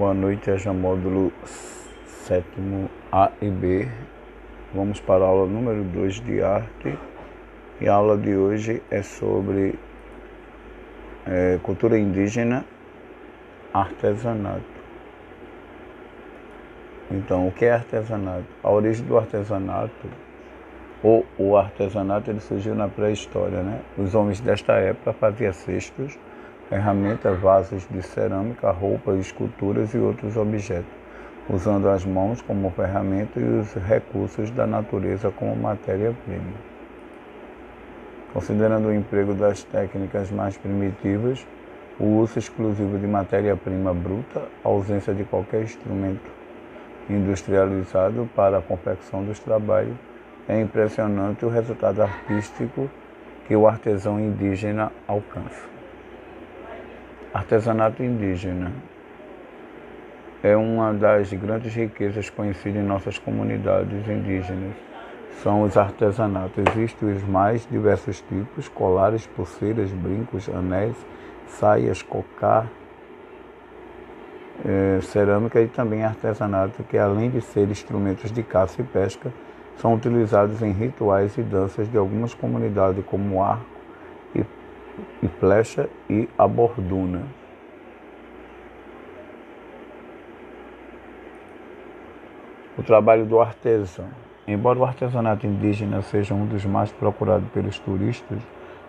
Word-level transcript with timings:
Boa 0.00 0.14
noite, 0.14 0.50
EJA 0.50 0.72
módulo 0.72 1.30
7 1.44 2.42
A 3.12 3.30
e 3.42 3.50
B. 3.50 3.86
Vamos 4.74 4.98
para 4.98 5.22
a 5.22 5.28
aula 5.28 5.46
número 5.46 5.84
2 5.84 6.20
de 6.22 6.42
arte. 6.42 6.98
E 7.82 7.86
a 7.86 7.92
aula 7.92 8.16
de 8.16 8.34
hoje 8.34 8.82
é 8.90 9.02
sobre 9.02 9.78
é, 11.26 11.58
cultura 11.62 11.98
indígena, 11.98 12.64
artesanato. 13.74 14.64
Então, 17.10 17.46
o 17.46 17.52
que 17.52 17.66
é 17.66 17.72
artesanato? 17.72 18.46
A 18.62 18.70
origem 18.70 19.04
do 19.04 19.18
artesanato, 19.18 20.08
ou 21.02 21.26
o 21.36 21.58
artesanato, 21.58 22.30
ele 22.30 22.40
surgiu 22.40 22.74
na 22.74 22.88
pré-história, 22.88 23.62
né? 23.62 23.82
Os 23.98 24.14
homens 24.14 24.40
desta 24.40 24.72
época 24.72 25.12
faziam 25.12 25.52
cestos 25.52 26.18
ferramentas, 26.70 27.36
vasos 27.40 27.84
de 27.90 28.00
cerâmica, 28.00 28.70
roupas, 28.70 29.18
esculturas 29.18 29.92
e 29.92 29.98
outros 29.98 30.36
objetos, 30.36 30.88
usando 31.48 31.88
as 31.88 32.04
mãos 32.04 32.40
como 32.40 32.70
ferramenta 32.70 33.40
e 33.40 33.42
os 33.42 33.74
recursos 33.74 34.52
da 34.52 34.68
natureza 34.68 35.32
como 35.32 35.56
matéria-prima. 35.56 36.54
Considerando 38.32 38.86
o 38.86 38.94
emprego 38.94 39.34
das 39.34 39.64
técnicas 39.64 40.30
mais 40.30 40.56
primitivas, 40.56 41.44
o 41.98 42.04
uso 42.20 42.38
exclusivo 42.38 42.96
de 42.98 43.06
matéria-prima 43.06 43.92
bruta, 43.92 44.44
a 44.64 44.68
ausência 44.68 45.12
de 45.12 45.24
qualquer 45.24 45.64
instrumento 45.64 46.30
industrializado 47.10 48.30
para 48.36 48.58
a 48.58 48.62
confecção 48.62 49.24
dos 49.24 49.40
trabalhos, 49.40 49.96
é 50.48 50.60
impressionante 50.60 51.44
o 51.44 51.48
resultado 51.48 52.00
artístico 52.00 52.88
que 53.48 53.56
o 53.56 53.66
artesão 53.66 54.20
indígena 54.20 54.92
alcança. 55.08 55.79
Artesanato 57.32 58.02
indígena 58.02 58.72
é 60.42 60.56
uma 60.56 60.92
das 60.92 61.32
grandes 61.32 61.72
riquezas 61.72 62.28
conhecidas 62.28 62.82
em 62.82 62.84
nossas 62.84 63.20
comunidades 63.20 64.08
indígenas. 64.08 64.74
São 65.40 65.62
os 65.62 65.76
artesanatos. 65.76 66.64
Existem 66.74 67.12
os 67.12 67.22
mais 67.22 67.64
diversos 67.70 68.20
tipos: 68.22 68.66
colares, 68.66 69.28
pulseiras, 69.28 69.92
brincos, 69.92 70.48
anéis, 70.48 70.96
saias, 71.46 72.02
cocar, 72.02 72.66
é, 74.64 75.00
cerâmica 75.00 75.60
e 75.60 75.68
também 75.68 76.02
artesanato, 76.02 76.82
que 76.82 76.98
além 76.98 77.30
de 77.30 77.40
ser 77.42 77.68
instrumentos 77.70 78.32
de 78.32 78.42
caça 78.42 78.82
e 78.82 78.84
pesca, 78.84 79.32
são 79.76 79.94
utilizados 79.94 80.62
em 80.62 80.72
rituais 80.72 81.38
e 81.38 81.42
danças 81.42 81.88
de 81.88 81.96
algumas 81.96 82.34
comunidades, 82.34 83.04
como 83.06 83.40
arco 83.40 83.64
e 84.34 84.44
e 85.22 85.28
flecha 85.28 85.88
e 86.08 86.28
a 86.38 86.46
borduna. 86.46 87.22
O 92.78 92.82
trabalho 92.82 93.26
do 93.26 93.40
artesão. 93.40 94.08
Embora 94.46 94.78
o 94.78 94.84
artesanato 94.84 95.46
indígena 95.46 96.02
seja 96.02 96.34
um 96.34 96.46
dos 96.46 96.64
mais 96.64 96.90
procurados 96.90 97.48
pelos 97.50 97.78
turistas, 97.78 98.38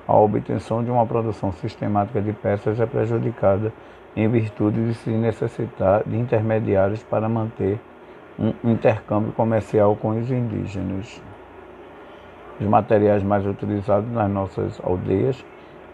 a 0.07 0.15
obtenção 0.15 0.83
de 0.83 0.89
uma 0.89 1.05
produção 1.05 1.51
sistemática 1.51 2.21
de 2.21 2.33
peças 2.33 2.79
é 2.79 2.85
prejudicada 2.85 3.71
em 4.15 4.27
virtude 4.27 4.87
de 4.87 4.93
se 4.95 5.09
necessitar 5.09 6.03
de 6.05 6.17
intermediários 6.17 7.03
para 7.03 7.29
manter 7.29 7.79
um 8.39 8.53
intercâmbio 8.71 9.31
comercial 9.33 9.95
com 9.95 10.19
os 10.19 10.31
indígenas. 10.31 11.21
Os 12.59 12.67
materiais 12.67 13.23
mais 13.23 13.45
utilizados 13.45 14.09
nas 14.11 14.29
nossas 14.29 14.79
aldeias 14.83 15.43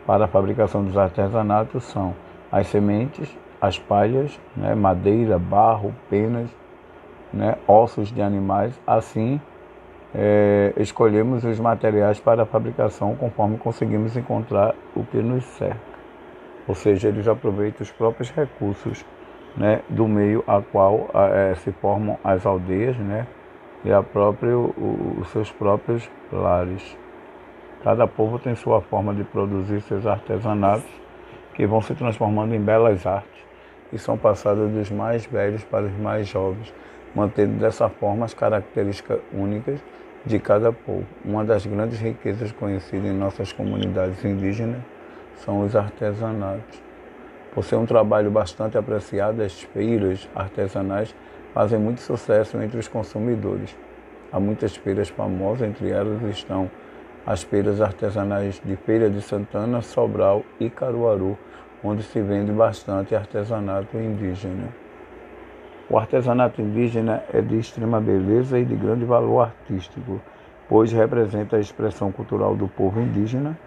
para 0.08 0.24
a 0.24 0.28
fabricação 0.28 0.86
dos 0.86 0.98
artesanatos 0.98 1.84
são 1.84 2.16
as 2.50 2.68
sementes, 2.68 3.38
as 3.60 3.78
palhas, 3.78 4.40
né, 4.56 4.74
madeira, 4.74 5.38
barro, 5.38 5.94
penas, 6.10 6.50
né, 7.34 7.58
ossos 7.68 8.10
de 8.10 8.22
animais. 8.22 8.80
Assim, 8.88 9.42
é, 10.16 10.72
escolhemos 10.78 11.44
os 11.44 11.60
materiais 11.60 12.22
para 12.22 12.44
a 12.44 12.46
fabricação 12.46 13.16
conforme 13.16 13.58
conseguimos 13.58 14.16
encontrar 14.16 14.74
o 14.96 15.04
que 15.04 15.18
nos 15.18 15.44
cerca. 15.44 15.98
Ou 16.66 16.74
seja, 16.74 17.10
eles 17.10 17.28
aproveitam 17.28 17.84
os 17.84 17.92
próprios 17.92 18.30
recursos 18.32 19.06
né, 19.58 19.82
do 19.90 20.08
meio 20.08 20.42
a 20.48 20.62
qual 20.62 21.10
é, 21.14 21.54
se 21.56 21.72
formam 21.74 22.18
as 22.24 22.46
aldeias 22.46 22.96
né, 22.98 23.28
e 23.84 23.92
a 23.92 24.02
próprio, 24.02 24.74
o, 24.78 25.18
os 25.20 25.28
seus 25.32 25.52
próprios 25.52 26.10
lares. 26.32 26.98
Cada 27.84 28.08
povo 28.08 28.40
tem 28.40 28.56
sua 28.56 28.82
forma 28.82 29.14
de 29.14 29.24
produzir 29.24 29.82
seus 29.82 30.06
artesanatos, 30.06 30.90
que 31.54 31.66
vão 31.66 31.82
se 31.82 31.94
transformando 31.94 32.54
em 32.54 32.60
belas 32.60 33.06
artes 33.06 33.42
e 33.92 33.98
são 33.98 34.18
passadas 34.18 34.70
dos 34.72 34.92
mais 34.92 35.26
velhos 35.26 35.64
para 35.64 35.86
os 35.86 35.98
mais 35.98 36.28
jovens, 36.28 36.74
mantendo 37.16 37.54
dessa 37.60 37.88
forma 37.88 38.26
as 38.26 38.34
características 38.34 39.20
únicas 39.34 39.80
de 40.26 40.40
cada 40.40 40.72
povo. 40.72 41.06
Uma 41.24 41.46
das 41.46 41.66
grandes 41.66 42.00
riquezas 42.00 42.52
conhecidas 42.52 43.10
em 43.10 43.14
nossas 43.14 43.54
comunidades 43.54 44.24
indígenas 44.26 44.82
são 45.36 45.62
os 45.62 45.76
artesanatos. 45.76 46.82
Por 47.54 47.64
ser 47.64 47.76
um 47.76 47.86
trabalho 47.86 48.30
bastante 48.30 48.78
apreciado, 48.78 49.42
as 49.42 49.62
feiras 49.62 50.28
artesanais 50.36 51.16
fazem 51.54 51.80
muito 51.80 52.02
sucesso 52.02 52.62
entre 52.62 52.78
os 52.78 52.88
consumidores. 52.88 53.76
Há 54.32 54.40
muitas 54.40 54.76
feiras 54.76 55.10
famosas, 55.10 55.68
entre 55.68 55.90
elas 55.90 56.22
estão 56.24 56.70
as 57.28 57.44
feiras 57.44 57.82
artesanais 57.82 58.62
de 58.64 58.78
Feira 58.78 59.10
de 59.10 59.22
Santana, 59.22 59.82
Sobral 59.82 60.46
e 60.62 60.70
Caruaru, 60.70 61.38
onde 61.84 62.02
se 62.02 62.22
vende 62.22 62.54
bastante 62.54 63.14
artesanato 63.14 63.98
indígena. 63.98 64.70
O 65.90 65.98
artesanato 65.98 66.62
indígena 66.62 67.22
é 67.34 67.42
de 67.42 67.60
extrema 67.60 68.00
beleza 68.00 68.58
e 68.58 68.64
de 68.64 68.76
grande 68.76 69.04
valor 69.04 69.42
artístico, 69.42 70.22
pois 70.70 70.94
representa 70.94 71.58
a 71.58 71.60
expressão 71.60 72.14
cultural 72.14 72.56
do 72.56 72.70
povo 72.70 73.02
indígena. 73.02 73.58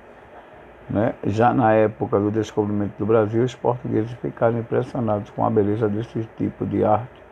Né? 0.88 1.12
Já 1.26 1.52
na 1.52 1.74
época 1.74 2.18
do 2.18 2.30
descobrimento 2.30 2.94
do 2.98 3.04
Brasil, 3.04 3.44
os 3.44 3.54
portugueses 3.54 4.10
ficaram 4.22 4.58
impressionados 4.58 5.28
com 5.30 5.44
a 5.44 5.50
beleza 5.50 5.86
desse 5.86 6.26
tipo 6.38 6.64
de 6.64 6.82
arte, 6.82 7.22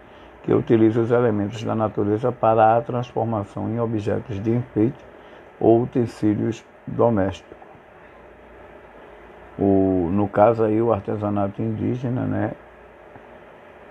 que 0.43 0.53
utiliza 0.53 1.01
os 1.01 1.11
elementos 1.11 1.65
da 1.65 1.75
natureza 1.75 2.31
para 2.31 2.77
a 2.77 2.83
transformação 2.83 3.71
em 3.71 3.81
objetos 3.81 4.39
de 4.43 4.51
enfeite 4.51 5.09
ou 5.61 5.83
utensílios 5.83 6.65
domésticos. 6.87 7.57
O, 9.59 10.09
no 10.13 10.29
caso 10.29 10.63
aí 10.63 10.81
o 10.81 10.93
artesanato 10.93 11.61
indígena, 11.61 12.23
né, 12.23 12.53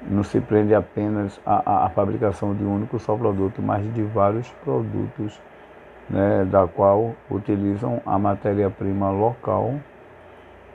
não 0.01 0.23
se 0.23 0.39
prende 0.39 0.73
apenas 0.73 1.39
à, 1.45 1.85
à 1.85 1.89
fabricação 1.89 2.55
de 2.55 2.63
um 2.63 2.75
único 2.75 2.97
só 2.99 3.15
produto, 3.15 3.61
mas 3.61 3.83
de 3.93 4.03
vários 4.03 4.49
produtos, 4.63 5.39
né, 6.09 6.45
da 6.45 6.67
qual 6.67 7.13
utilizam 7.29 8.01
a 8.05 8.17
matéria-prima 8.17 9.09
local 9.09 9.75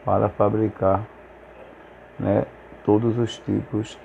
para 0.04 0.28
fabricar 0.28 1.02
né, 2.18 2.44
todos 2.84 3.16
os 3.18 3.38
tipos 3.38 3.98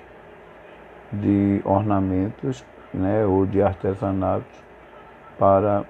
de 1.12 1.60
ornamentos 1.64 2.64
né, 2.94 3.26
ou 3.26 3.44
de 3.44 3.60
artesanatos 3.60 4.64
para 5.38 5.84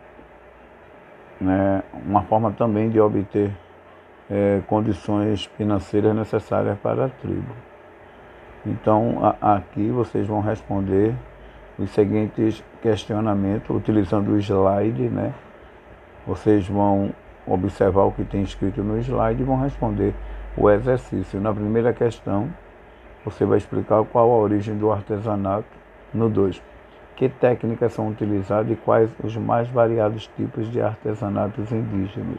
né, 1.41 1.83
uma 2.07 2.23
forma 2.23 2.51
também 2.53 2.91
de 2.91 3.01
obter 3.01 3.51
é, 4.31 4.61
condições 4.67 5.47
financeiras 5.57 6.15
necessárias 6.15 6.79
para 6.79 7.07
a 7.07 7.09
tribo. 7.09 7.53
Então, 8.67 9.19
a, 9.41 9.57
aqui 9.57 9.91
vocês 9.91 10.27
vão 10.27 10.41
responder 10.41 11.15
os 11.79 11.91
seguintes 11.91 12.63
questionamentos, 12.83 13.75
utilizando 13.75 14.33
o 14.33 14.39
slide, 14.39 15.09
né? 15.09 15.33
Vocês 16.27 16.67
vão 16.69 17.11
observar 17.47 18.03
o 18.03 18.13
que 18.13 18.25
tem 18.25 18.43
escrito 18.43 18.83
no 18.83 18.99
slide 18.99 19.41
e 19.41 19.45
vão 19.45 19.61
responder 19.61 20.13
o 20.57 20.69
exercício. 20.69 21.41
Na 21.41 21.55
primeira 21.55 21.93
questão, 21.93 22.53
você 23.25 23.45
vai 23.45 23.59
explicar 23.59 24.05
qual 24.05 24.31
a 24.31 24.37
origem 24.37 24.77
do 24.77 24.91
artesanato. 24.91 25.79
No 26.13 26.29
2, 26.29 26.63
que 27.19 27.29
técnicas 27.29 27.93
são 27.95 28.07
utilizadas 28.09 28.71
e 28.71 28.77
quais 28.77 29.11
os 29.25 29.37
mais 29.37 29.69
variados 29.69 30.29
tipos 30.37 30.71
de 30.71 30.81
artesanatos 30.81 31.73
indígenas? 31.73 32.39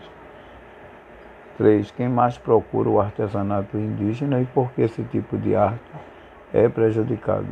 3. 1.58 1.92
Quem 1.92 2.08
mais 2.08 2.38
procura 2.38 2.88
o 2.88 3.02
artesanato 3.02 3.78
indígena 3.78 4.40
e 4.40 4.46
por 4.46 4.72
que 4.72 4.84
esse 4.84 5.04
tipo 5.04 5.38
de 5.38 5.54
arte 5.54 5.82
é 6.54 6.70
prejudicado? 6.70 7.48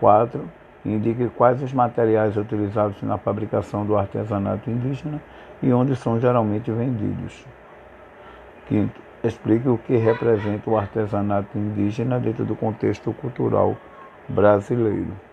4. 0.00 0.44
Indique 0.84 1.28
quais 1.36 1.62
os 1.62 1.72
materiais 1.72 2.36
utilizados 2.36 3.00
na 3.04 3.16
fabricação 3.16 3.86
do 3.86 3.96
artesanato 3.96 4.68
indígena 4.68 5.22
e 5.62 5.72
onde 5.72 5.94
são 5.94 6.18
geralmente 6.18 6.68
vendidos. 6.72 7.46
5. 8.68 8.92
Explique 9.22 9.68
o 9.68 9.78
que 9.78 9.96
representa 9.96 10.68
o 10.68 10.76
artesanato 10.76 11.56
indígena 11.56 12.18
dentro 12.18 12.44
do 12.44 12.56
contexto 12.56 13.12
cultural 13.12 13.76
brasileiro. 14.28 15.27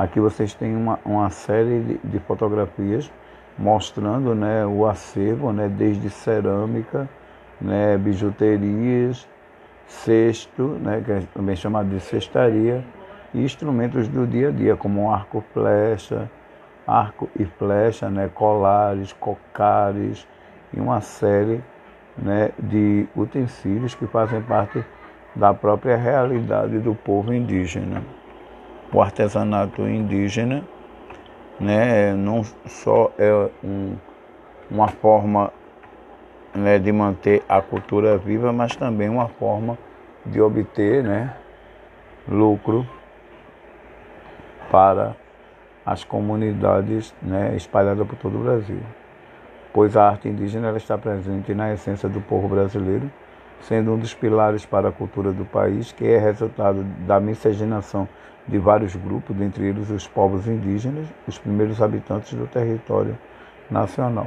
Aqui 0.00 0.18
vocês 0.18 0.54
têm 0.54 0.74
uma, 0.74 0.98
uma 1.04 1.28
série 1.28 1.78
de, 1.80 1.98
de, 2.02 2.18
fotografias 2.20 3.12
mostrando 3.58 4.34
né, 4.34 4.64
o 4.64 4.86
acervo, 4.86 5.52
né, 5.52 5.68
desde 5.68 6.08
cerâmica, 6.08 7.06
né, 7.60 7.98
bijuterias, 7.98 9.28
cesto, 9.86 10.62
né, 10.80 11.02
que 11.04 11.12
é 11.12 11.22
também 11.34 11.54
chamado 11.54 11.90
de 11.90 12.00
cestaria, 12.00 12.82
e 13.34 13.44
instrumentos 13.44 14.08
do 14.08 14.26
dia 14.26 14.48
a 14.48 14.50
dia, 14.50 14.74
como 14.74 15.10
arco 15.12 15.44
flecha, 15.52 16.30
arco 16.86 17.28
e 17.38 17.44
flecha, 17.44 18.08
né, 18.08 18.30
colares, 18.32 19.12
cocares 19.12 20.26
e 20.72 20.80
uma 20.80 21.02
série 21.02 21.62
né, 22.16 22.52
de 22.58 23.06
utensílios 23.14 23.94
que 23.94 24.06
fazem 24.06 24.40
parte 24.40 24.82
da 25.36 25.52
própria 25.52 25.98
realidade 25.98 26.78
do 26.78 26.94
povo 26.94 27.34
indígena. 27.34 28.02
O 28.92 29.00
artesanato 29.00 29.82
indígena 29.82 30.64
né, 31.60 32.12
não 32.14 32.42
só 32.66 33.12
é 33.18 33.48
um, 33.62 33.96
uma 34.70 34.88
forma 34.88 35.52
né, 36.54 36.78
de 36.78 36.90
manter 36.90 37.42
a 37.48 37.60
cultura 37.60 38.16
viva, 38.16 38.52
mas 38.52 38.74
também 38.74 39.08
uma 39.08 39.28
forma 39.28 39.78
de 40.24 40.40
obter 40.40 41.04
né, 41.04 41.34
lucro 42.26 42.86
para 44.70 45.14
as 45.84 46.04
comunidades 46.04 47.14
né, 47.22 47.54
espalhadas 47.56 48.06
por 48.06 48.16
todo 48.16 48.38
o 48.38 48.42
Brasil. 48.42 48.80
Pois 49.72 49.96
a 49.96 50.08
arte 50.08 50.28
indígena 50.28 50.76
está 50.76 50.98
presente 50.98 51.54
na 51.54 51.72
essência 51.72 52.08
do 52.08 52.20
povo 52.20 52.48
brasileiro, 52.48 53.10
sendo 53.62 53.92
um 53.92 53.98
dos 53.98 54.14
pilares 54.14 54.64
para 54.64 54.88
a 54.88 54.92
cultura 54.92 55.32
do 55.32 55.44
país, 55.44 55.92
que 55.92 56.06
é 56.06 56.18
resultado 56.18 56.82
da 57.06 57.20
miscigenação 57.20 58.08
de 58.46 58.58
vários 58.58 58.96
grupos, 58.96 59.36
dentre 59.36 59.66
eles 59.66 59.90
os 59.90 60.08
povos 60.08 60.46
indígenas, 60.46 61.06
os 61.26 61.38
primeiros 61.38 61.80
habitantes 61.80 62.34
do 62.34 62.46
território 62.46 63.16
nacional. 63.70 64.26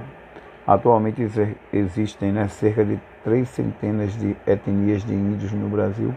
Atualmente 0.66 1.28
existem 1.74 2.32
né, 2.32 2.48
cerca 2.48 2.86
de 2.86 3.00
três 3.24 3.50
centenas 3.50 4.14
de 4.18 4.36
etnias 4.48 5.04
de 5.04 5.14
índios 5.14 5.52
no 5.52 5.68
Brasil. 5.68 6.14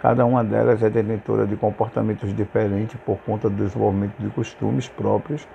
Cada 0.00 0.24
uma 0.24 0.44
delas 0.44 0.82
é 0.82 0.88
detentora 0.88 1.46
de 1.46 1.56
comportamentos 1.56 2.34
diferentes 2.34 2.98
por 3.04 3.18
conta 3.18 3.50
do 3.50 3.56
desenvolvimento 3.56 4.16
de 4.18 4.30
costumes 4.30 4.88
próprios. 4.88 5.46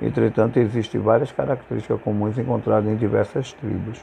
Entretanto, 0.00 0.58
existem 0.58 1.00
várias 1.00 1.32
características 1.32 2.00
comuns 2.00 2.38
encontradas 2.38 2.90
em 2.90 2.96
diversas 2.96 3.52
tribos. 3.52 4.02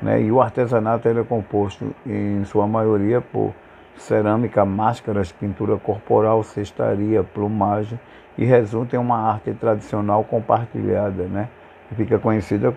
Né? 0.00 0.22
E 0.22 0.32
o 0.32 0.40
artesanato 0.40 1.08
é 1.08 1.24
composto, 1.24 1.94
em 2.06 2.44
sua 2.44 2.66
maioria, 2.66 3.20
por 3.20 3.52
cerâmica, 3.96 4.64
máscaras, 4.64 5.32
pintura 5.32 5.76
corporal, 5.78 6.42
cestaria, 6.42 7.22
plumagem 7.22 7.98
e 8.36 8.44
resulta 8.44 8.96
em 8.96 8.98
uma 8.98 9.18
arte 9.18 9.52
tradicional 9.54 10.22
compartilhada, 10.24 11.24
né? 11.24 11.48
fica 11.94 12.18
conhecida, 12.18 12.74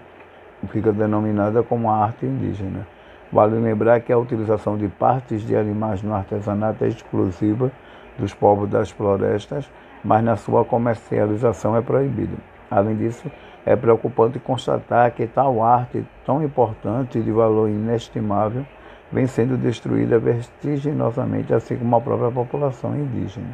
fica 0.70 0.92
denominada 0.92 1.64
como 1.64 1.90
arte 1.90 2.26
indígena. 2.26 2.88
Vale 3.32 3.60
lembrar 3.60 4.00
que 4.00 4.12
a 4.12 4.18
utilização 4.18 4.78
de 4.78 4.88
partes 4.88 5.42
de 5.42 5.56
animais 5.56 6.02
no 6.02 6.14
artesanato 6.14 6.84
é 6.84 6.88
exclusiva 6.88 7.72
dos 8.18 8.34
povos 8.34 8.70
das 8.70 8.90
florestas, 8.90 9.70
mas 10.04 10.24
na 10.24 10.36
sua 10.36 10.66
comercialização 10.66 11.76
é 11.76 11.82
proibida. 11.82 12.38
Além 12.72 12.96
disso, 12.96 13.30
é 13.70 13.76
preocupante 13.76 14.40
constatar 14.40 15.12
que 15.12 15.28
tal 15.28 15.62
arte, 15.62 16.04
tão 16.26 16.44
importante 16.44 17.20
e 17.20 17.22
de 17.22 17.32
valor 17.32 17.70
inestimável, 17.70 18.66
vem 19.12 19.28
sendo 19.28 19.56
destruída 19.58 20.18
vertiginosamente, 20.18 21.54
assim 21.54 21.78
como 21.78 21.96
a 21.96 22.02
própria 22.02 22.32
população 22.32 22.96
indígena. 22.96 23.46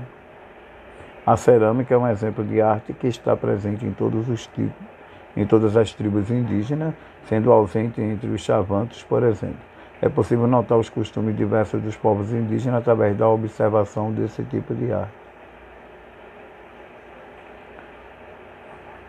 A 1.26 1.36
cerâmica 1.36 1.94
é 1.94 1.98
um 1.98 2.08
exemplo 2.08 2.46
de 2.46 2.62
arte 2.62 2.94
que 2.94 3.08
está 3.08 3.36
presente 3.36 3.86
em 3.86 3.92
todos 3.92 4.30
os 4.30 4.48
tipos, 4.48 4.88
em 5.36 5.46
todas 5.46 5.76
as 5.76 5.94
tribos 5.94 6.32
indígenas, 6.32 6.94
sendo 7.26 7.52
ausente 7.52 8.00
entre 8.00 8.30
os 8.30 8.40
chavantos, 8.40 9.04
por 9.04 9.22
exemplo. 9.22 9.60
É 10.02 10.08
possível 10.08 10.48
notar 10.48 10.78
os 10.78 10.88
costumes 10.88 11.36
diversos 11.36 11.82
dos 11.82 11.98
povos 11.98 12.32
indígenas 12.32 12.80
através 12.80 13.18
da 13.18 13.28
observação 13.28 14.14
desse 14.14 14.44
tipo 14.44 14.74
de 14.74 14.94
arte. 14.94 15.25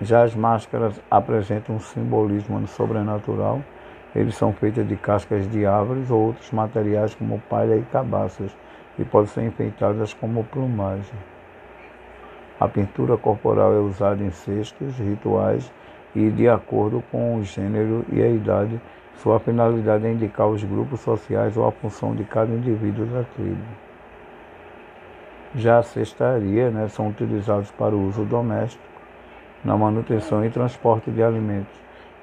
Já 0.00 0.22
as 0.22 0.34
máscaras 0.34 1.00
apresentam 1.10 1.76
um 1.76 1.81
simbolismo 1.81 2.66
sobrenatural. 2.66 3.62
Eles 4.14 4.34
são 4.34 4.52
feitos 4.52 4.87
de 4.87 4.96
cascas 4.96 5.50
de 5.50 5.64
árvores 5.64 6.10
ou 6.10 6.26
outros 6.26 6.50
materiais 6.50 7.14
como 7.14 7.40
palha 7.48 7.76
e 7.76 7.82
cabaças 7.82 8.56
e 8.98 9.04
podem 9.04 9.28
ser 9.28 9.43
enfeitadas 9.43 10.12
como 10.14 10.44
plumagem. 10.44 11.14
A 12.58 12.66
pintura 12.66 13.16
corporal 13.16 13.75
é 13.75 13.78
usada 13.78 14.22
em 14.22 14.31
cestos, 14.31 14.98
rituais 14.98 15.70
e 16.14 16.31
de 16.31 16.48
acordo 16.48 17.02
com 17.12 17.37
o 17.37 17.44
gênero 17.44 18.04
e 18.10 18.22
a 18.22 18.28
idade, 18.28 18.81
sua 19.16 19.38
finalidade 19.38 20.06
é 20.06 20.12
indicar 20.12 20.46
os 20.46 20.64
grupos 20.64 21.00
sociais 21.00 21.56
ou 21.56 21.66
a 21.66 21.72
função 21.72 22.14
de 22.14 22.25
cada 22.25 22.52
indivíduo 22.52 23.04
da 23.06 23.22
tribo. 23.25 23.62
Já 25.54 25.78
a 25.78 25.82
cestaria 25.82 26.70
né, 26.70 26.88
são 26.88 27.08
utilizados 27.08 27.70
para 27.70 27.94
o 27.94 28.06
uso 28.06 28.25
doméstico, 28.25 28.82
na 29.66 29.76
manutenção 29.76 30.44
e 30.44 30.48
transporte 30.48 31.10
de 31.10 31.20
alimentos, 31.20 31.74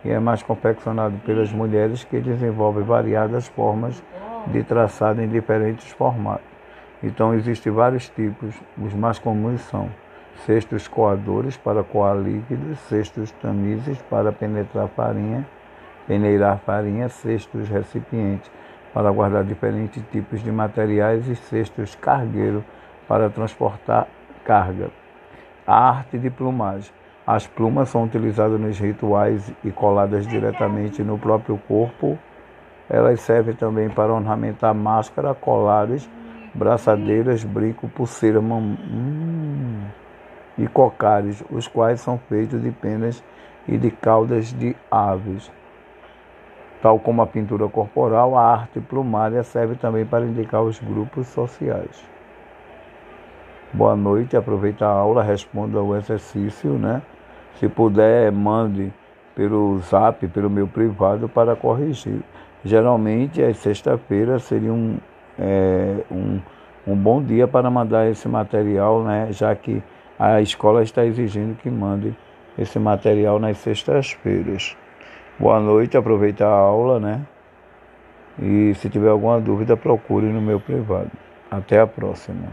e 0.06 0.10
é 0.10 0.18
mais 0.18 0.42
confeccionado 0.42 1.18
pelas 1.25 1.51
mulheres 1.51 2.04
que 2.04 2.19
desenvolvem 2.22 2.84
variadas 2.84 3.48
formas 3.48 4.01
de 4.48 4.63
traçado 4.63 5.22
em 5.22 5.28
diferentes 5.28 5.92
formatos. 5.92 6.48
Então 7.04 7.34
existem 7.34 7.72
vários 7.72 8.07
tipos, 8.10 8.56
os 8.78 8.94
mais 8.94 9.19
comuns 9.19 9.60
são 9.63 9.90
cestos 10.45 10.88
coadores 10.88 11.57
para 11.57 11.84
coar 11.84 12.16
líquidos, 12.16 12.80
cestos 12.80 13.30
tamizes 13.31 14.01
para 14.04 14.31
penetrar 14.31 14.88
farinha, 14.88 15.46
peneirar 16.07 16.60
farinha, 16.60 17.10
cestos 17.10 17.68
recipientes 17.68 18.50
para 18.94 19.12
guardar 19.12 19.44
diferentes 19.44 20.01
tipos 20.12 20.42
de 20.42 20.51
materiais 20.51 21.28
e 21.28 21.36
cestos 21.36 21.94
cargueiro 21.96 22.63
para 23.06 23.30
transportar 23.30 24.07
carga. 24.46 24.89
A 25.68 25.89
arte 25.89 26.18
de 26.18 26.30
plumagem. 26.30 27.03
As 27.25 27.48
plumas 27.48 27.90
são 27.90 28.04
utilizadas 28.04 28.60
nos 28.60 28.78
rituais 28.78 29.52
e 29.64 29.72
coladas 29.72 30.28
diretamente 30.28 31.02
no 31.04 31.18
próprio 31.18 31.58
corpo. 31.68 32.18
Elas 32.90 33.22
servem 33.22 33.56
também 33.56 33.90
para 33.90 34.14
ornamentar 34.14 34.74
máscara, 34.74 35.34
colares, 35.34 36.10
braçadeiras, 36.54 37.44
brinco, 37.44 37.88
pulseira. 37.88 38.40
Hum 38.40 39.84
e 40.58 40.68
cocares, 40.68 41.44
os 41.50 41.68
quais 41.68 42.02
são 42.02 42.18
feitos 42.18 42.62
de 42.62 42.72
penas 42.72 43.24
e 43.68 43.78
de 43.78 43.90
caudas 43.92 44.54
de 44.54 44.75
aves. 44.90 45.52
Tal 46.81 47.00
como 47.00 47.22
a 47.22 47.28
pintura 47.28 47.68
corporal, 47.70 48.38
a 48.38 48.52
arte 48.52 48.80
plumária 48.80 49.42
serve 49.44 49.75
também 49.75 50.06
para 50.06 50.25
indicar 50.25 50.62
os 50.62 50.80
grupos 50.80 51.28
sociais. 51.28 52.12
Boa 53.75 53.96
noite, 53.96 54.38
aproveita 54.38 54.86
a 54.86 54.89
aula, 54.89 55.24
responda 55.24 55.82
o 55.82 55.96
exercício, 55.96 56.74
né? 56.74 57.01
Se 57.56 57.68
puder, 57.68 58.32
mande 58.32 58.94
pelo 59.34 59.80
zap, 59.80 60.27
pelo 60.27 60.48
meu 60.48 60.68
privado, 60.68 61.27
para 61.27 61.56
corrigir. 61.56 62.20
Geralmente, 62.63 63.42
às 63.42 63.58
sexta-feiras 63.58 64.44
seria 64.44 64.72
um, 64.72 65.00
é, 65.39 66.03
um, 66.12 66.39
um 66.86 66.96
bom 66.96 67.24
dia 67.24 67.48
para 67.48 67.68
mandar 67.72 68.08
esse 68.08 68.27
material, 68.27 69.01
né? 69.01 69.30
Já 69.32 69.56
que 69.56 69.82
a 70.20 70.39
escola 70.39 70.84
está 70.84 71.03
exigindo 71.03 71.58
que 71.58 71.72
mande 71.72 72.15
esse 72.60 72.77
material 72.77 73.39
nas 73.39 73.58
sextas-feiras. 73.58 74.77
Boa 75.39 75.60
noite, 75.60 75.98
aproveita 75.98 76.46
a 76.46 76.51
aula, 76.51 77.00
né? 77.00 77.22
E 78.39 78.75
se 78.75 78.88
tiver 78.88 79.10
alguma 79.10 79.42
dúvida, 79.42 79.75
procure 79.75 80.27
no 80.27 80.42
meu 80.42 80.60
privado. 80.60 81.10
Até 81.50 81.80
a 81.80 81.88
próxima. 81.88 82.50